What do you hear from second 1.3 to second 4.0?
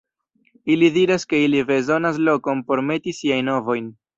ke ili bezonas lokon por meti siajn ovojn.